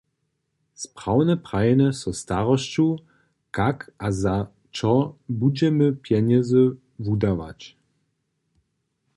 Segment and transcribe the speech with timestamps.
[0.83, 2.85] Sprawnje prajene so starosću,
[3.59, 4.35] kak a za
[4.79, 4.95] čo
[5.43, 6.65] budźemy pjenjezy
[7.05, 7.69] wudawać.